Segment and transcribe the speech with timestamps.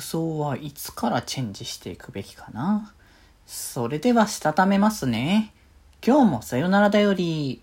[0.00, 2.94] 服装はいつからチェンジしていくべきかな。
[3.46, 5.52] それではしたためますね。
[6.04, 7.60] 今日もさよならだより。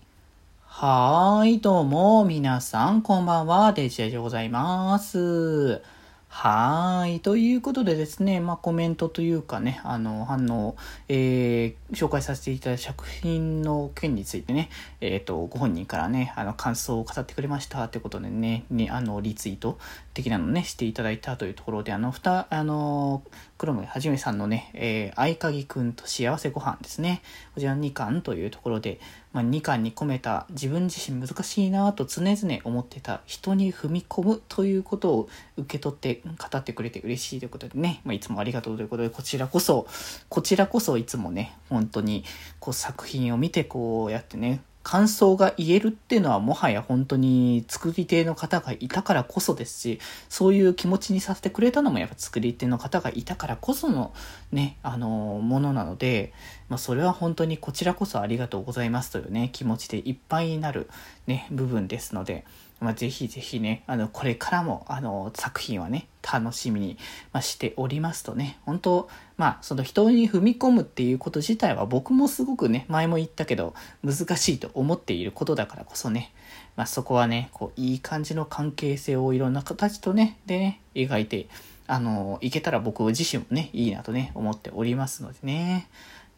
[0.64, 5.82] はーい、どうも、皆さん、こんばんは、デジェでございます。
[6.30, 7.20] はい。
[7.20, 10.76] ということでですね、まあ、コメントというかね、あの、反応、
[11.08, 14.68] えー、紹介させていただいた作品の件についてね、
[15.00, 19.78] えっ、ー、と、ご本人からね、あの、感想を語ってくれましたってことでね、ね、あの、リツイート
[20.12, 23.22] 的なのね、していただいたというところで、あの、ふた、あの、
[23.56, 27.22] 黒目はじめさんのね、えー、合鍵くんと幸せご飯ですね。
[27.54, 29.00] こちら2巻というところで、
[29.32, 39.86] まあ、2巻に込めた自分自身難しいなと常々思ってた人に踏み込むということを受け取って語ってくれて嬉しいということでね、まあ、いつもありがとうということで、こちらこそ、
[40.28, 42.24] こちらこそいつもね、本当に
[42.60, 54.14] こう作品を見てこうやってね、感想が言えるっていうのはもはや本当に作り手の方がいたからこそですし、そういう気持ちにさせてくれたのもやっぱ作り手の方がいたからこその
[54.50, 56.32] ね、あの、ものなので、
[56.70, 60.88] まあそれは本当にこちらこそありがとうございますというね、気持ちでいっぱいになる
[61.26, 62.46] ね、部分ですので、
[62.80, 66.96] まあ、ぜひぜひね、あの、これからも、あの、作品はね、楽しみに、
[67.32, 76.32] ましておりますとね、本当まあ、その人に踏み込むっていうこと自体は僕もすごくね、前も言ったけど、難しいと思っていることだからこそね、
[76.76, 81.48] まあ、そこはね、こう、いい感じの関係性をいろんな形とね、でね、描いて、
[81.88, 85.88] あの、いけたら僕自身もね、いいなとね、思っておりますのでね。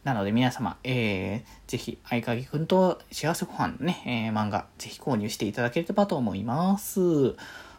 [0.04, 7.00] なので皆様、えー、ぜひ、合鍵くんと幸せご飯のね、えー、漫画、ぜひ購入していただければと思います。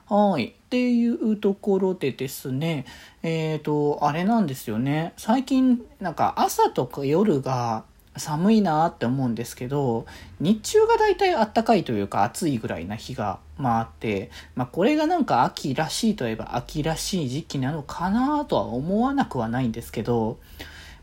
[0.07, 0.47] はい。
[0.47, 2.85] っていうところでですね、
[3.23, 5.13] えっ、ー、と、あれなんですよね。
[5.17, 7.85] 最近、なんか朝とか夜が
[8.17, 10.05] 寒いなって思うんですけど、
[10.39, 20.39] 日中がだいたい暖かいというか暑いぐらいな日が、まああって、まあこれがなんか秋らしいといえば秋らしい時期なのかなとは思わなくはないんですけど、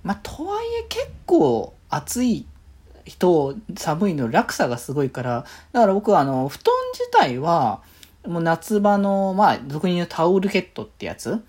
[0.03, 2.47] まあ、とはいえ結構暑い
[3.05, 7.83] 人、寒いの落差がすごいから、だから僕はあの、布団自体は、
[8.27, 11.43] もう夏場の、まあ、俗に言うタオルケットってやつ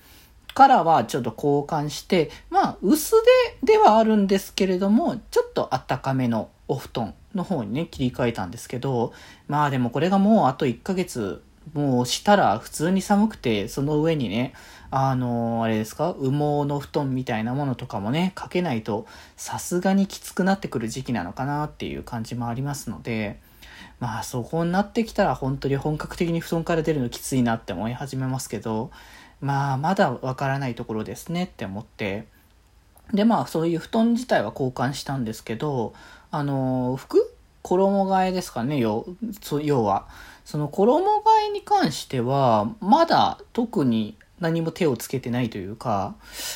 [0.53, 3.15] からはちょっと交換して、まあ、薄
[3.61, 9.13] 手ではあるんですけれども、ちょっとあったかめのお布団の方にね、切り替えたんですけど、
[9.47, 11.43] まあでもこれがもうあと1ヶ月、
[11.73, 14.53] もうしたら普通に寒くて、その上にね、
[14.91, 19.05] あのー、あれですか、羽毛の布団みたいなものとかもね、かけないと、
[19.37, 23.39] さすがにきつくなってくる時期なのかなっていう感じもありますので、
[23.99, 28.91] まあそこになってきたら本当に本格的に布団から出るのきついなって思い始めますけど、
[29.41, 32.25] まあまだわからないところですねって思って、
[33.13, 35.93] でまあそういう布団自体は交換したんですけど、
[36.31, 37.35] あのー、服？
[37.61, 39.05] 衣替えですかね、要
[39.61, 40.07] 要は。
[40.49, 46.15] その衣替えに関しては、まだ特に何も手をつけてないというか、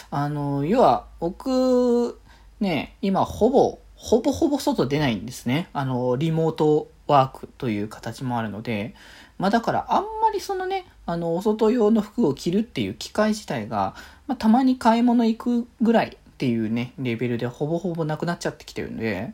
[0.10, 2.20] あの、要は、僕、
[2.60, 5.70] ね、今ほぼ、ほぼほぼ外出ないんですね。
[5.74, 8.96] あの、リモートワークという形もあるので、
[9.38, 13.94] まあだからあんまりそのね、あの、お外用の服を着るっていう機会自体が、
[14.26, 19.34] まあたまに買い物行くぐらいっていうね、レベルでほぼほぼなくなっちゃってきてるんで、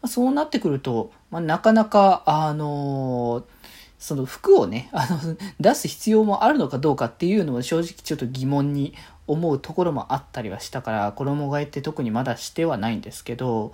[0.00, 3.57] まあ、そうなってくると、まあなかなか、あのー
[3.98, 8.94] その服をね、 あの、出す必要もあるのかどうかっていうのも正直ちょっと疑問に
[9.26, 13.72] 思うところもあったりはしたから、衣替えって特にまだしてはないんですけど、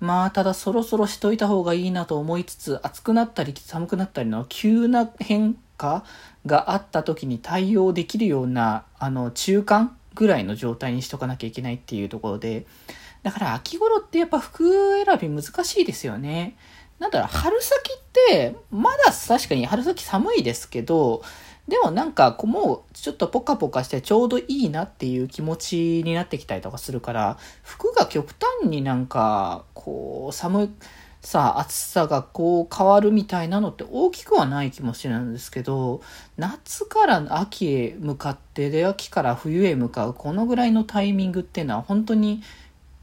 [0.00, 6.04] まあ、ただそろそろしといた方がいいなと思いつつ、暑くなったり寒くなったりの急な変化
[6.44, 12.66] があった時に対応できるような、あの、中間ぐらいの状態にしとかなきゃいけないっていうところで、
[13.22, 16.56] だから秋頃ってやっぱ服選び難しいですよね。
[17.02, 21.24] なんだろう、春先って、まだ確かに春先寒いですけど、
[21.66, 30.72] でもなんか、もうちょっとポカポカしてちょうどいいなっていう気持ちになってきたりとかするから、服が極端になんか、こう、寒
[31.22, 36.02] さ、暑さがこう変わるみたいなのって大きくはない気もしれないんですけど、
[36.36, 42.42] 夏から秋へ向かって、で、秋から冬へ向かうこのぐらいのタイミングっていうのは本当に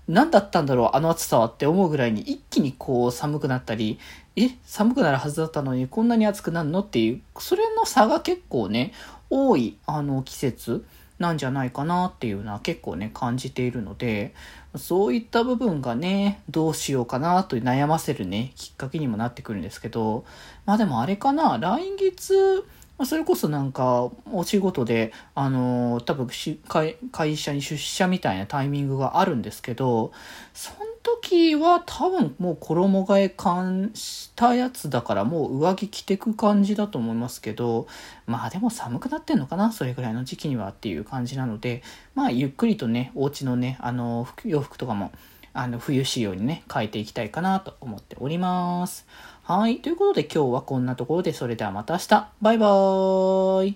[0.09, 3.99] 何だったんだろう、あの暑さはって思うぐらいに一気にこう寒くなったり、
[4.35, 8.91] え、寒くなるはずだったのにこんなに暑くなるのっていう、それの差が結構ね、
[9.29, 10.83] 多い、あの季節
[11.19, 14.33] なんじゃないかなっていうのは結構ね、感じているので、
[14.75, 20.25] そういった部分がね、どうしようかなと悩ませるね、きっかけにもなってくるんですけど、
[20.65, 22.65] まあでもあれかな、来月、
[22.99, 30.11] まあ、それこそなんか、お仕事で、あのー、多分し会、会社に出社みたいなタイミングがあるんですけど、
[30.53, 37.87] その時は多分もう衣替え感したやつだからもう上着着てく感じだと思いますけど、
[38.27, 41.83] まあでも寒くなってんのかなそれぐらいの時期にはっていう感じなので、
[42.15, 45.13] まあゆっくりとね、お家のね、あの、洋服とかも、
[45.53, 49.07] あの、冬仕様にね、変えていきたいかなと思っております。
[49.51, 49.81] はい。
[49.81, 52.31] ということで今日はこんなところで、それではまた明日。
[52.39, 53.67] バイバーイ。